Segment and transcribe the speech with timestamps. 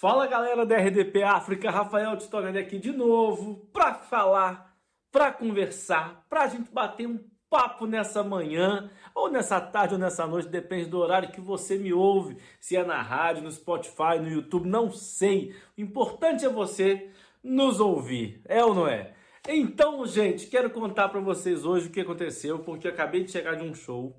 [0.00, 4.74] Fala galera da RDP África, Rafael Titonelli aqui de novo para falar,
[5.12, 10.26] para conversar, para a gente bater um papo nessa manhã, ou nessa tarde, ou nessa
[10.26, 14.30] noite, depende do horário que você me ouve, se é na rádio, no Spotify, no
[14.30, 15.54] YouTube, não sei.
[15.76, 17.10] O importante é você
[17.44, 19.12] nos ouvir, é ou não é?
[19.46, 23.54] Então, gente, quero contar para vocês hoje o que aconteceu, porque eu acabei de chegar
[23.54, 24.18] de um show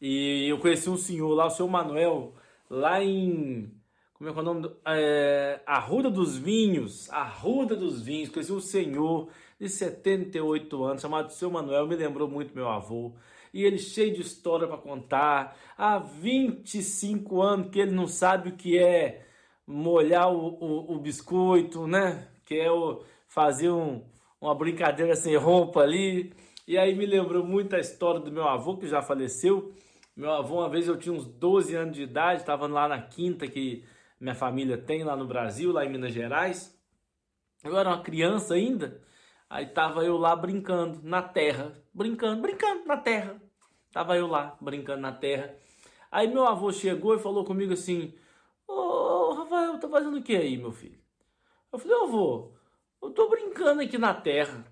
[0.00, 2.32] e eu conheci um senhor lá, o seu Manuel,
[2.70, 3.77] lá em
[4.18, 4.62] como é que é o nome?
[4.62, 7.08] Do, é, Arruda dos Vinhos.
[7.10, 8.30] Arruda dos Vinhos.
[8.30, 9.28] Conheci um senhor
[9.60, 13.12] de 78 anos, chamado Seu Manuel, me lembrou muito meu avô.
[13.54, 15.56] E ele cheio de história para contar.
[15.76, 19.24] Há 25 anos que ele não sabe o que é
[19.64, 22.28] molhar o, o, o biscoito, né?
[22.44, 24.02] Que é o, fazer um,
[24.40, 26.32] uma brincadeira sem roupa ali.
[26.66, 29.72] E aí me lembrou muito a história do meu avô, que já faleceu.
[30.16, 33.46] Meu avô, uma vez eu tinha uns 12 anos de idade, estava lá na quinta
[33.46, 33.84] que
[34.20, 36.76] minha família tem lá no Brasil, lá em Minas Gerais.
[37.62, 39.02] Eu era uma criança ainda,
[39.48, 43.40] aí tava eu lá brincando na terra, brincando, brincando na terra.
[43.92, 45.56] Tava eu lá brincando na terra.
[46.10, 48.14] Aí meu avô chegou e falou comigo assim:
[48.66, 50.98] Ô Rafael, tá fazendo o que aí, meu filho?
[51.72, 52.52] Eu falei: avô,
[53.02, 54.64] eu tô brincando aqui na terra.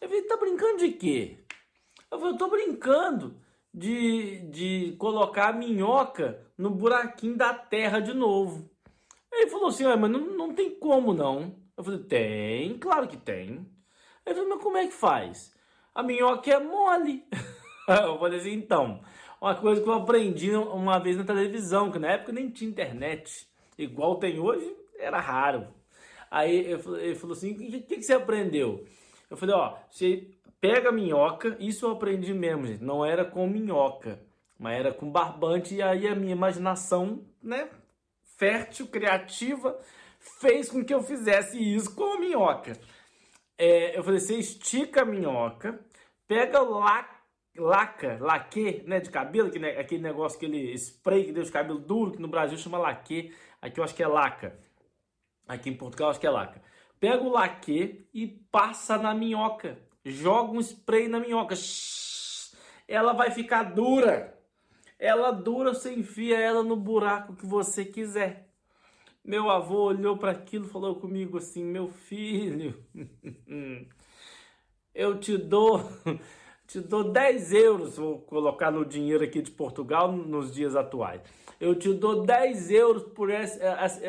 [0.00, 1.44] Ele falou: tá brincando de quê?
[2.10, 3.40] Eu falei: eu tô brincando
[3.72, 8.70] de, de colocar a minhoca no buraquinho da terra de novo.
[9.38, 11.54] Ele falou assim, mas não, não tem como não.
[11.76, 13.64] Eu falei, tem, claro que tem.
[14.26, 15.54] Ele falou, mas como é que faz?
[15.94, 17.24] A minhoca é mole.
[17.88, 19.00] eu falei assim, então,
[19.40, 23.48] uma coisa que eu aprendi uma vez na televisão, que na época nem tinha internet,
[23.78, 25.68] igual tem hoje, era raro.
[26.28, 28.84] Aí ele falou assim, o que, que, você aprendeu?
[29.30, 30.28] Eu falei, ó, você
[30.60, 34.20] pega a minhoca, isso eu aprendi mesmo, gente, não era com minhoca,
[34.58, 37.70] mas era com barbante, e aí a minha imaginação, né,
[38.38, 39.78] fértil, criativa,
[40.40, 42.78] fez com que eu fizesse isso com a minhoca.
[43.58, 45.78] É, eu falei, você estica a minhoca,
[46.28, 47.04] pega la,
[47.56, 51.80] laca, laque, né, de cabelo, que, né, aquele negócio, aquele spray que deixa o cabelo
[51.80, 54.56] duro, que no Brasil chama laque, aqui eu acho que é laca,
[55.46, 56.62] aqui em Portugal eu acho que é laca.
[57.00, 61.56] Pega o laque e passa na minhoca, joga um spray na minhoca,
[62.86, 64.37] ela vai ficar dura.
[64.98, 68.48] Ela dura, você enfia ela no buraco que você quiser.
[69.24, 72.82] Meu avô olhou para aquilo e falou comigo assim: Meu filho,
[74.94, 75.88] eu te dou,
[76.66, 81.20] te dou 10 euros, vou colocar no dinheiro aqui de Portugal nos dias atuais.
[81.60, 83.60] Eu te dou 10 euros por esse,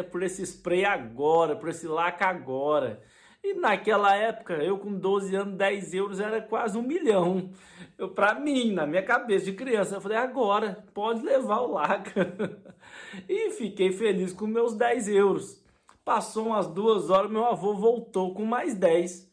[0.03, 3.01] por esse spray agora, por esse laca agora.
[3.43, 7.51] E naquela época, eu com 12 anos, 10 euros era quase um milhão.
[7.97, 12.33] Eu, pra mim, na minha cabeça de criança, eu falei, agora, pode levar o laca.
[13.27, 15.63] e fiquei feliz com meus 10 euros.
[16.03, 19.29] Passou umas duas horas, meu avô voltou com mais 10.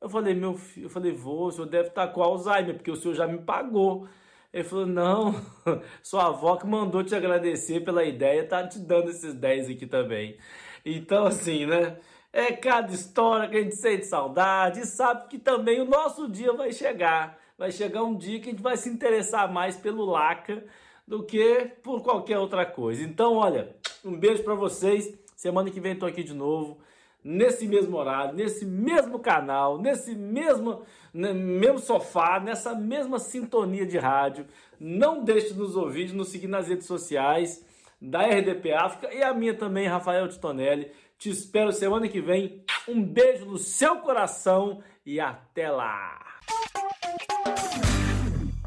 [0.00, 2.96] Eu falei, meu filho, eu falei, vô, o senhor deve estar com Alzheimer, porque o
[2.96, 4.08] senhor já me pagou.
[4.52, 5.34] Ele falou, não,
[6.02, 10.38] sua avó que mandou te agradecer pela ideia, tá te dando esses 10 aqui também.
[10.84, 11.98] Então, assim, né?
[12.32, 16.52] É cada história que a gente sente saudade e sabe que também o nosso dia
[16.52, 17.38] vai chegar.
[17.56, 20.64] Vai chegar um dia que a gente vai se interessar mais pelo Laca
[21.06, 23.02] do que por qualquer outra coisa.
[23.02, 23.74] Então, olha,
[24.04, 25.12] um beijo para vocês.
[25.34, 26.78] Semana que vem estou aqui de novo,
[27.22, 30.82] nesse mesmo horário, nesse mesmo canal, nesse mesmo,
[31.14, 34.46] né, mesmo sofá, nessa mesma sintonia de rádio.
[34.78, 37.64] Não deixe de nos ouvir, de nos seguir nas redes sociais
[38.00, 40.90] da RDP África e a minha também, Rafael Titonelli.
[41.18, 42.64] Te espero semana que vem.
[42.86, 46.16] Um beijo no seu coração e até lá!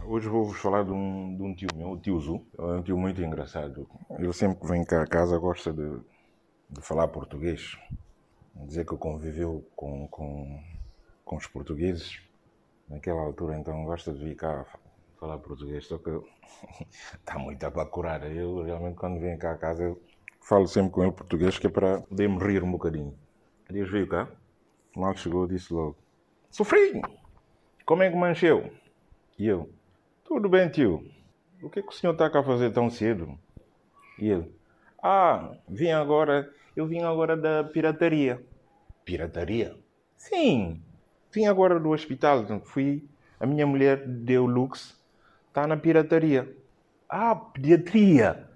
[0.06, 2.46] Hoje vou vos falar de um, de um tio meu, o tio Zu.
[2.58, 3.88] É um tio muito engraçado.
[4.20, 5.98] Ele sempre que vem cá a casa gosta de,
[6.70, 7.78] de falar português.
[8.54, 10.62] Dizer que conviveu com, com,
[11.24, 12.22] com os portugueses.
[12.90, 14.66] Naquela altura, então, gosta de vir cá
[15.18, 15.88] falar português.
[15.88, 16.10] Só que
[17.16, 18.30] está muito a procurar.
[18.30, 20.02] Eu realmente, quando vem cá a casa, eu
[20.42, 23.14] falo sempre com ele português, que é para poder-me rir um bocadinho.
[23.70, 24.28] Dias veio cá,
[24.96, 25.96] mal chegou, disse logo:
[26.50, 27.02] Sofrinho,
[27.86, 28.70] como é que mancheu?
[29.40, 29.70] E eu:
[30.26, 31.10] Tudo bem, tio.
[31.62, 33.40] O que é que o senhor está cá a fazer tão cedo?
[34.20, 34.54] E ele:
[35.02, 38.44] Ah, vim agora, eu vim agora da pirataria.
[39.06, 39.78] Pirataria?
[40.18, 40.82] Sim,
[41.32, 42.46] vim agora do hospital.
[42.66, 43.08] Fui,
[43.40, 45.00] a minha mulher deu lux,
[45.48, 46.54] está na pirataria.
[47.08, 48.51] Ah, pediatria.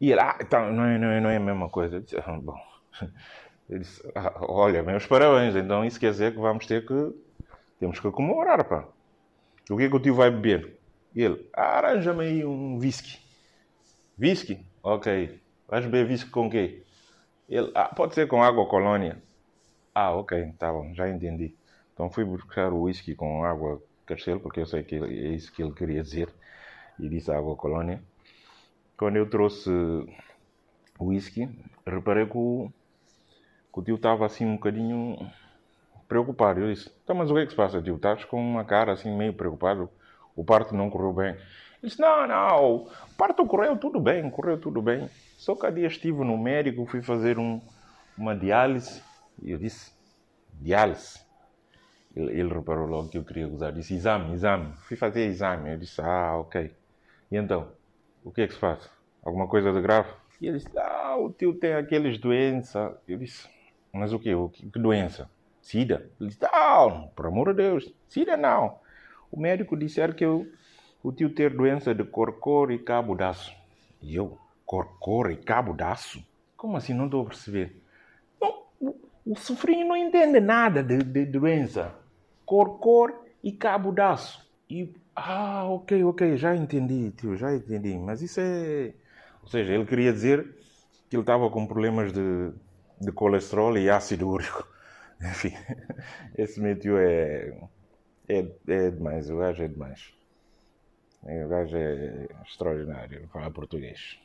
[0.00, 2.00] E então, não é, não é, não é a mesma coisa.
[2.00, 2.58] Disse, ah, bom,
[3.68, 7.14] ele disse, ah, olha, meus parabéns, então isso quer dizer que vamos ter que,
[7.78, 8.86] temos que comemorar, pá.
[9.70, 10.78] O que é que o tio vai beber?
[11.14, 13.18] Ele, ah, arranja-me aí um whisky.
[14.18, 14.64] Whisky?
[14.82, 15.40] Ok.
[15.68, 16.84] Vais beber whisky com quê?
[17.48, 19.22] Ele, ah, pode ser com água colônia.
[19.94, 21.54] Ah, ok, tá bom, já entendi.
[21.94, 25.62] Então fui buscar o whisky com água Castelo, porque eu sei que é isso que
[25.62, 26.28] ele queria dizer,
[26.98, 28.02] e disse água colônia.
[28.96, 29.70] Quando eu trouxe
[30.98, 31.48] o whisky,
[31.86, 32.70] reparei que o,
[33.72, 35.30] que o tio estava assim um bocadinho
[36.08, 36.60] preocupado.
[36.60, 37.96] Eu disse, então, mas o que é que se passa, tio?
[37.96, 39.90] Estás com uma cara assim meio preocupado?
[40.34, 41.30] O parto não correu bem.
[41.32, 45.10] Ele disse, não, não, o parto correu tudo bem, correu tudo bem.
[45.36, 47.60] Só que há dia estive no médico, fui fazer um,
[48.16, 49.02] uma diálise.
[49.42, 49.92] E eu disse,
[50.54, 51.20] diálise?
[52.14, 53.72] Ele, ele reparou logo que eu queria usar.
[53.72, 54.72] Disse, exame, exame.
[54.88, 55.72] Fui fazer exame.
[55.72, 56.74] Eu disse, ah, ok.
[57.30, 57.68] E então,
[58.26, 58.90] o que é que se faz?
[59.24, 60.10] Alguma coisa de grave?
[60.40, 62.92] E ele disse, ah, o tio tem aqueles doenças.
[63.06, 63.48] Eu disse,
[63.92, 64.34] mas o quê?
[64.34, 65.30] O que, que doença?
[65.62, 66.10] Sida?
[66.20, 68.80] Ele disse, não, por amor de Deus, Sida não.
[69.30, 70.44] O médico disser que eu,
[71.04, 73.54] o tio ter doença de corcor e cabo daço.
[74.02, 76.20] E eu, corcor e cabo daço?
[76.56, 76.94] Como assim?
[76.94, 77.80] Não estou a perceber.
[78.40, 81.94] Não, o, o sofrinho não entende nada de, de doença.
[82.44, 84.44] Corcor e cabo daço.
[84.68, 87.96] E, ah, ok, ok, já entendi, tio, já entendi.
[87.98, 88.94] Mas isso é...
[89.42, 90.44] Ou seja, ele queria dizer
[91.08, 92.52] que ele estava com problemas de,
[93.00, 94.66] de colesterol e ácido úrico.
[95.20, 95.52] Enfim,
[96.36, 97.56] esse meu tio é
[98.28, 100.12] é, é demais, o gajo é demais.
[101.22, 104.18] O gajo é extraordinário, falar português.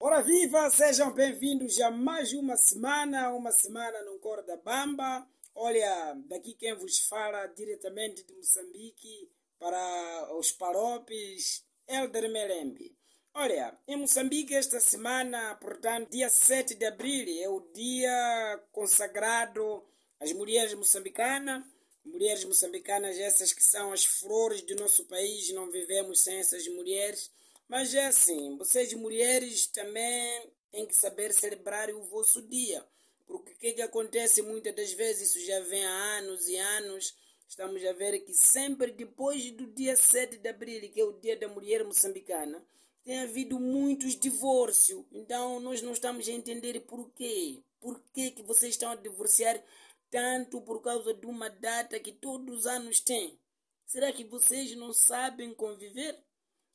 [0.00, 5.26] Ora viva, sejam bem-vindos a mais uma semana, uma semana no Corda Bamba.
[5.54, 12.96] Olha, daqui quem vos fala diretamente de Moçambique para os paropes Elder Melembe.
[13.34, 19.84] Olha, em Moçambique esta semana, portanto, dia 7 de abril, é o dia consagrado
[20.20, 21.64] as mulheres moçambicanas,
[22.04, 27.30] mulheres moçambicanas, essas que são as flores do nosso país, não vivemos sem essas mulheres.
[27.68, 32.84] Mas é assim, vocês mulheres também têm que saber celebrar o vosso dia.
[33.32, 37.16] Porque o que, que acontece muitas das vezes, isso já vem há anos e anos,
[37.48, 41.34] estamos a ver que sempre depois do dia 7 de abril, que é o dia
[41.38, 42.62] da mulher moçambicana,
[43.02, 45.02] tem havido muitos divórcios.
[45.10, 47.62] Então nós não estamos a entender por quê.
[47.80, 49.64] Por que, que vocês estão a divorciar
[50.10, 53.40] tanto por causa de uma data que todos os anos tem.
[53.86, 56.22] Será que vocês não sabem conviver?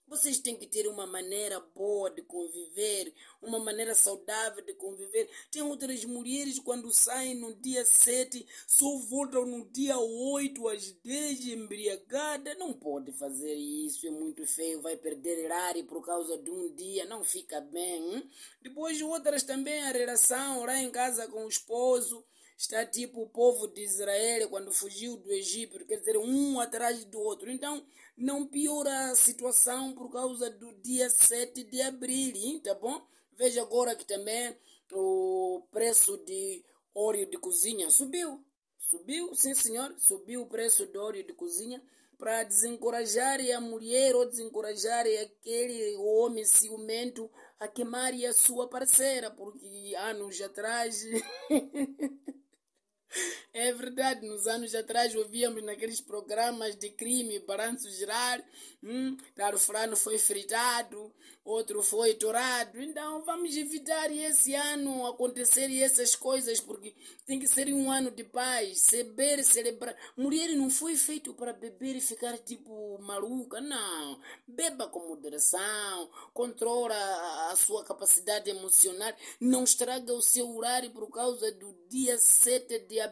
[0.08, 5.30] Vocês têm que ter uma maneira boa de conviver, uma maneira saudável de conviver.
[5.52, 11.48] Tem outras mulheres quando saem no dia 7, só voltam no dia 8 às 10
[11.48, 12.56] embriagada.
[12.56, 17.06] Não pode fazer isso, é muito feio, vai perder horário por causa de um dia,
[17.06, 18.16] não fica bem.
[18.16, 18.30] Hein?
[18.62, 22.24] Depois outras também a relação lá em casa com o esposo
[22.58, 27.20] está tipo o povo de Israel quando fugiu do Egito, quer dizer, um atrás do
[27.20, 27.52] outro.
[27.52, 27.86] Então,
[28.18, 33.06] não piora a situação por causa do dia 7 de abril, tá bom?
[33.34, 34.58] Veja agora que também
[34.92, 36.66] o preço de
[36.96, 38.44] óleo de cozinha subiu.
[38.80, 41.84] Subiu, sim senhor, subiu o preço do óleo de cozinha
[42.18, 49.94] para desencorajar a mulher ou desencorajar aquele homem ciumento a queimar a sua parceira, porque
[49.96, 51.04] anos atrás
[53.54, 58.40] É verdade, nos anos atrás ouvíamos naqueles programas de crime, balanço geral,
[58.84, 59.18] hum,
[59.58, 61.12] fulano foi fritado,
[61.44, 62.80] outro foi torado.
[62.82, 66.94] Então vamos evitar esse ano acontecer essas coisas, porque
[67.26, 69.96] tem que ser um ano de paz, beber, celebrar.
[70.16, 74.20] Mulher não foi feito para beber e ficar tipo maluca, não.
[74.48, 76.96] Beba com moderação, controla
[77.52, 83.00] a sua capacidade emocional, não estraga o seu horário por causa do dia 7 de
[83.00, 83.07] abril,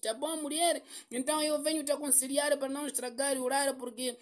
[0.00, 0.82] tá bom, mulher?
[1.10, 4.18] Então eu venho te aconselhar para não estragar o horário, porque,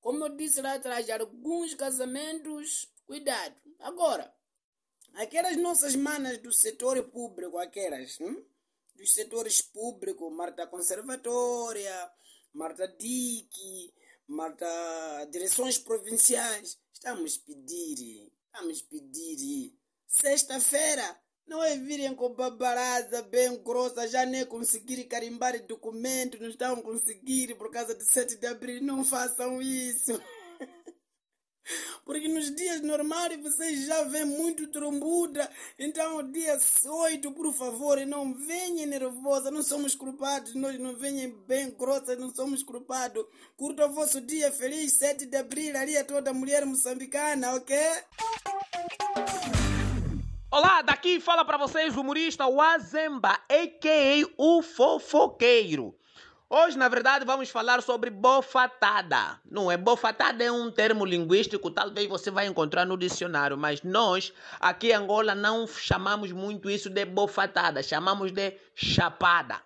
[0.00, 3.54] como eu disse lá atrás, alguns casamentos, cuidado.
[3.80, 4.32] Agora,
[5.14, 8.44] aquelas nossas manas do setor público, aquelas, hum?
[8.94, 12.12] dos setores públicos, Marta Conservatória,
[12.52, 13.92] Marta DIC,
[14.28, 19.76] Marta Direções Provinciais, estamos pedir, estamos pedir,
[20.06, 26.74] sexta-feira, não é virem com babaraza bem grossa, já nem conseguir carimbar documento, não estão
[26.74, 28.82] a conseguir por causa de 7 de abril.
[28.82, 30.20] Não façam isso.
[32.04, 35.48] Porque nos dias normais vocês já vêem muito trombuda.
[35.78, 39.50] Então, dia 8, por favor, não venham nervosa.
[39.50, 40.54] Não somos culpados.
[40.54, 43.24] Nós não venham bem grossa, não somos culpados.
[43.56, 47.76] Curta o vosso dia feliz, 7 de abril, ali é toda mulher moçambicana, ok?
[50.54, 54.28] Olá, daqui fala para vocês o humorista Wazemba, a.k.a.
[54.36, 55.96] o fofoqueiro.
[56.50, 59.40] Hoje, na verdade, vamos falar sobre bofatada.
[59.50, 59.78] Não é?
[59.78, 64.30] Bofatada é um termo linguístico, talvez você vai encontrar no dicionário, mas nós,
[64.60, 69.58] aqui em Angola, não chamamos muito isso de bofatada, chamamos de chapada.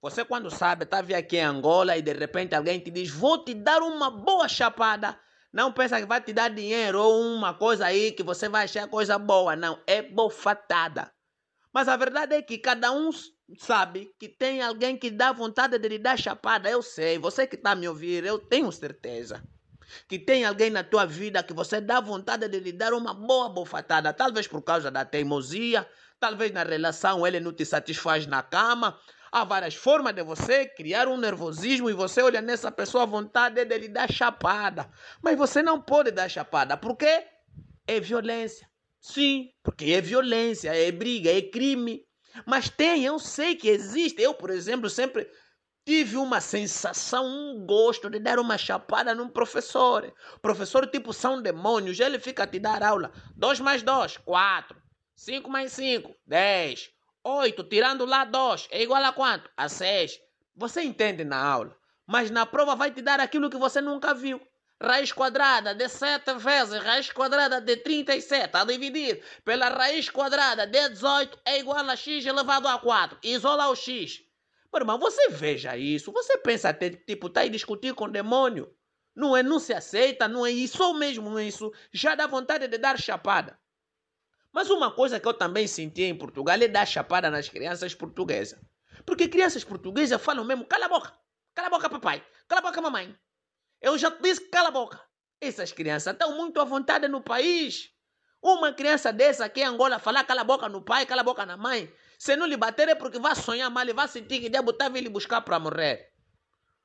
[0.00, 3.54] Você, quando sabe, está aqui em Angola e de repente alguém te diz: Vou te
[3.54, 5.16] dar uma boa chapada.
[5.52, 8.88] Não pensa que vai te dar dinheiro ou uma coisa aí que você vai achar
[8.88, 9.54] coisa boa.
[9.54, 11.12] Não, é bofatada.
[11.70, 13.10] Mas a verdade é que cada um
[13.58, 16.70] sabe que tem alguém que dá vontade de lhe dar chapada.
[16.70, 19.42] Eu sei, você que está me ouvindo, eu tenho certeza.
[20.08, 23.50] Que tem alguém na tua vida que você dá vontade de lhe dar uma boa
[23.50, 24.10] bofatada.
[24.12, 25.86] Talvez por causa da teimosia,
[26.18, 28.98] talvez na relação ele não te satisfaz na cama.
[29.34, 33.64] Há várias formas de você criar um nervosismo e você olha nessa pessoa a vontade
[33.64, 34.90] de lhe dar chapada.
[35.22, 37.24] Mas você não pode dar chapada, porque
[37.86, 38.68] é violência.
[39.00, 42.04] Sim, porque é violência, é briga, é crime.
[42.44, 44.20] Mas tem, eu sei que existe.
[44.20, 45.26] Eu, por exemplo, sempre
[45.82, 50.12] tive uma sensação, um gosto de dar uma chapada num professor.
[50.42, 53.10] Professor tipo são demônios, ele fica a te dar aula.
[53.34, 54.76] 2 mais 2, 4.
[55.16, 56.92] 5 mais 5, 10.
[57.24, 59.50] 8, tirando lá 2, é igual a quanto?
[59.56, 60.18] A 6.
[60.56, 61.76] Você entende na aula.
[62.06, 64.40] Mas na prova vai te dar aquilo que você nunca viu
[64.82, 70.88] raiz quadrada de 7 vezes raiz quadrada de 37 a dividir pela raiz quadrada de
[70.88, 73.18] 18 é igual a x elevado a 4.
[73.22, 74.20] Isola o x.
[74.72, 76.10] Meu irmão, você veja isso.
[76.10, 78.74] Você pensa até, tipo, tá aí discutir com o demônio.
[79.14, 82.98] Não é, não se aceita, não é isso, mesmo isso, já dá vontade de dar
[82.98, 83.58] chapada.
[84.52, 88.60] Mas uma coisa que eu também senti em Portugal é dar chapada nas crianças portuguesas.
[89.06, 91.12] Porque crianças portuguesas falam mesmo, cala a boca,
[91.54, 93.16] cala a boca papai, cala a boca mamãe.
[93.80, 95.00] Eu já te disse, cala a boca.
[95.40, 97.90] Essas crianças estão muito à vontade no país.
[98.42, 101.46] Uma criança dessa aqui em Angola falar cala a boca no pai, cala a boca
[101.46, 101.92] na mãe.
[102.18, 104.88] Se não lhe bater é porque vai sonhar mal e vai sentir que diabo está
[104.88, 106.12] vindo lhe buscar para morrer.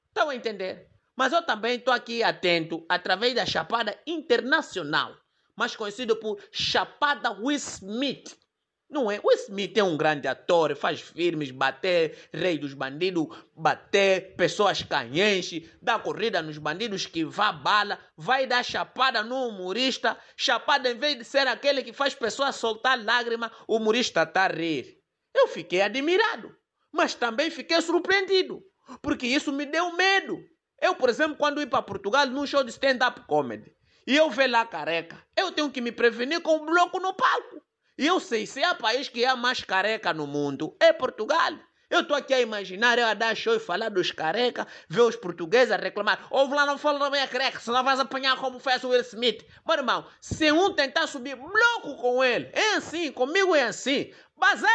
[0.08, 0.90] Estão a entender?
[1.16, 5.16] Mas eu também estou aqui atento através da Chapada Internacional,
[5.58, 8.38] mais conhecido por Chapada Will Smith.
[8.90, 9.20] Não é?
[9.22, 15.70] O Smith é um grande ator, faz filmes, bater rei dos bandidos, bater pessoas canhenses,
[15.82, 20.18] dá corrida nos bandidos que vá bala, vai dar chapada no humorista.
[20.38, 24.48] Chapada, em vez de ser aquele que faz pessoas soltar lágrima, o humorista está a
[24.48, 25.02] rir.
[25.36, 26.56] Eu fiquei admirado,
[26.94, 28.64] mas também fiquei surpreendido,
[29.02, 30.40] porque isso me deu medo.
[30.82, 33.76] Eu, por exemplo, quando ir para Portugal num show de stand-up comedy,
[34.08, 37.62] e eu ver lá careca, eu tenho que me prevenir com o bloco no palco.
[37.98, 41.54] E eu sei, se há país que é mais careca no mundo, é Portugal.
[41.90, 45.16] Eu estou aqui a imaginar, eu a dar show e falar dos careca, ver os
[45.16, 46.28] portugueses a reclamar.
[46.30, 49.46] Ouve lá, não fala também a careca, senão vais apanhar como fez o Will Smith.
[49.66, 54.12] Meu irmão, se um tentar subir bloco com ele, é assim, comigo é assim.
[54.38, 54.70] Basei!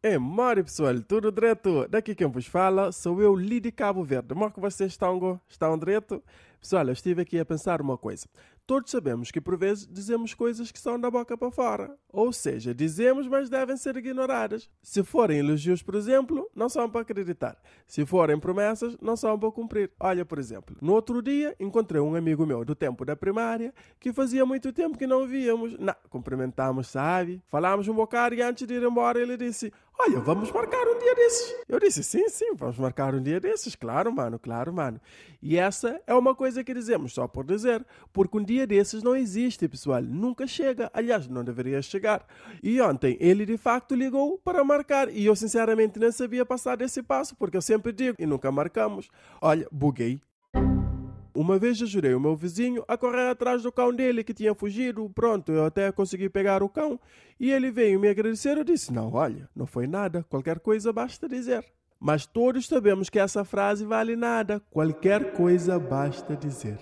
[0.00, 1.86] É, mori pessoal, tudo direto?
[1.88, 4.28] Daqui quem vos fala sou eu, Lidi Cabo Verde.
[4.28, 5.40] Como é que vocês estão?
[5.48, 6.22] Estão direto?
[6.62, 8.24] Pessoal, eu estive aqui a pensar uma coisa.
[8.64, 11.96] Todos sabemos que por vezes dizemos coisas que são da boca para fora.
[12.08, 14.70] Ou seja, dizemos, mas devem ser ignoradas.
[14.80, 17.56] Se forem elogios, por exemplo, não são para acreditar.
[17.84, 19.90] Se forem promessas, não são para cumprir.
[19.98, 24.12] Olha, por exemplo, no outro dia encontrei um amigo meu do tempo da primária que
[24.12, 25.76] fazia muito tempo que não víamos.
[25.80, 27.42] Não, cumprimentámos, sabe?
[27.48, 31.14] Falámos um bocado e antes de ir embora ele disse: Olha, vamos marcar um dia
[31.14, 31.54] desses.
[31.68, 33.76] Eu disse: Sim, sim, vamos marcar um dia desses.
[33.76, 35.00] Claro, mano, claro, mano.
[35.40, 39.14] E essa é uma coisa que dizemos só por dizer, porque um dia desses não
[39.14, 40.02] existe, pessoal.
[40.02, 40.90] Nunca chega.
[40.92, 42.26] Aliás, não deveria chegar.
[42.62, 47.02] E ontem ele de facto ligou para marcar e eu sinceramente nem sabia passar desse
[47.02, 49.08] passo, porque eu sempre digo e nunca marcamos.
[49.40, 50.20] Olha, buguei.
[51.34, 55.08] Uma vez ajudei o meu vizinho a correr atrás do cão dele que tinha fugido.
[55.14, 57.00] Pronto, eu até consegui pegar o cão.
[57.40, 58.58] E ele veio me agradecer.
[58.58, 60.24] Eu disse: Não, olha, não foi nada.
[60.28, 61.64] Qualquer coisa basta dizer.
[62.04, 64.60] Mas todos sabemos que essa frase vale nada.
[64.72, 66.76] Qualquer coisa basta dizer.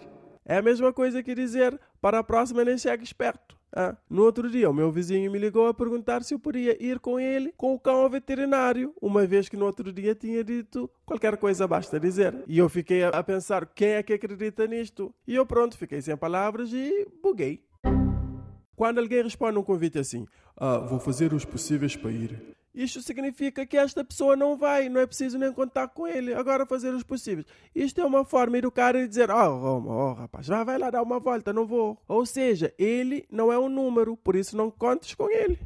[0.46, 3.54] É a mesma coisa que dizer: Para a próxima nem chega esperto.
[3.70, 6.98] Ah, no outro dia, o meu vizinho me ligou a perguntar se eu podia ir
[6.98, 10.90] com ele com o cão ao veterinário, uma vez que no outro dia tinha dito
[11.04, 12.42] qualquer coisa basta dizer.
[12.48, 15.14] E eu fiquei a pensar quem é que acredita nisto.
[15.28, 17.62] E eu pronto, fiquei sem palavras e buguei.
[18.74, 22.56] Quando alguém responde um convite assim, ah, vou fazer os possíveis para ir.
[22.74, 26.32] Isto significa que esta pessoa não vai, não é preciso nem contar com ele.
[26.32, 27.46] Agora fazer os possíveis.
[27.74, 31.18] Isto é uma forma de dizer: oh, oh, oh rapaz, já vai lá dar uma
[31.18, 31.98] volta, não vou.
[32.06, 35.58] Ou seja, ele não é um número, por isso não contes com ele.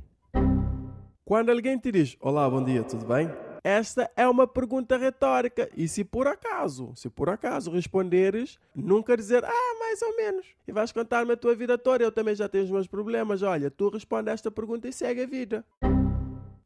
[1.24, 3.30] Quando alguém te diz: Olá, bom dia, tudo bem?
[3.62, 5.70] Esta é uma pergunta retórica.
[5.74, 10.46] E se por acaso, se por acaso responderes, nunca dizer, ah, mais ou menos.
[10.68, 13.42] E vais contar-me a tua vida toda, eu também já tenho os meus problemas.
[13.42, 15.64] Olha, tu responde esta pergunta e segue a vida.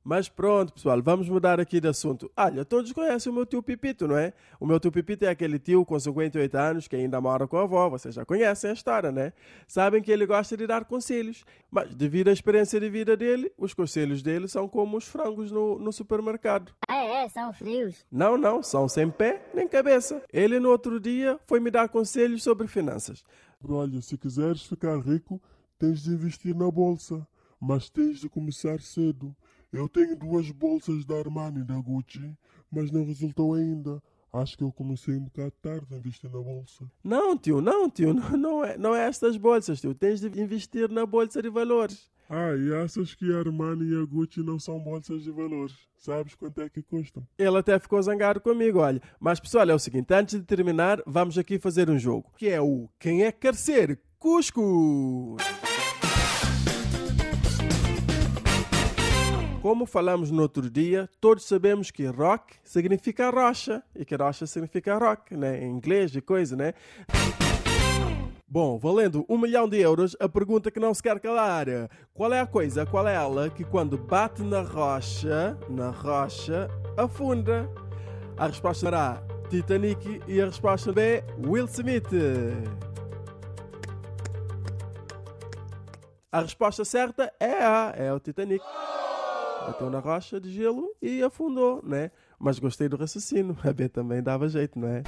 [0.08, 2.32] Mas pronto, pessoal, vamos mudar aqui de assunto.
[2.34, 4.32] Olha, todos conhecem o meu tio Pipito, não é?
[4.58, 7.64] O meu tio Pipito é aquele tio com 58 anos que ainda mora com a
[7.64, 9.34] avó, vocês já conhecem a história, né?
[9.66, 13.74] Sabem que ele gosta de dar conselhos, mas devido à experiência de vida dele, os
[13.74, 16.72] conselhos dele são como os frangos no, no supermercado.
[16.88, 17.28] Ah, é?
[17.28, 18.06] São frios.
[18.10, 20.22] Não, não, são sem pé nem cabeça.
[20.32, 23.22] Ele no outro dia foi me dar conselhos sobre finanças.
[23.62, 25.38] Olha, se quiseres ficar rico,
[25.78, 27.28] tens de investir na bolsa,
[27.60, 29.36] mas tens de começar cedo.
[29.72, 32.34] Eu tenho duas bolsas da Armani e da Gucci,
[32.70, 34.02] mas não resultou ainda.
[34.32, 36.90] Acho que eu comecei um bocado tarde a investir na bolsa.
[37.02, 39.94] Não, tio, não, tio, não, não é, não é estas bolsas, tio.
[39.94, 42.10] Tens de investir na bolsa de valores.
[42.30, 45.74] Ah, e achas que a Armani e a Gucci não são bolsas de valores?
[45.96, 47.26] Sabes quanto é que custam?
[47.38, 49.02] Ele até ficou zangado comigo, olha.
[49.18, 52.60] Mas pessoal, é o seguinte, antes de terminar, vamos aqui fazer um jogo, que é
[52.60, 55.36] o Quem é ser Cusco?
[59.68, 64.96] Como falamos no outro dia, todos sabemos que rock significa rocha e que rocha significa
[64.96, 65.62] rock, né?
[65.62, 66.72] Em inglês e coisa, né?
[68.48, 71.66] Bom, valendo um milhão de euros, a pergunta que não se quer calar.
[72.14, 77.70] Qual é a coisa, qual é ela que quando bate na rocha, na rocha, afunda?
[78.38, 82.08] A resposta será Titanic e a resposta B, Will Smith.
[86.32, 88.64] A resposta certa é A, é o Titanic.
[89.68, 92.10] Bateu na rocha de gelo e afundou, né?
[92.38, 93.54] Mas gostei do raciocínio.
[93.62, 95.02] A B também dava jeito, não é?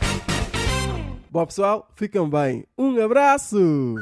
[1.30, 2.66] Bom, pessoal, ficam bem.
[2.76, 3.94] Um abraço!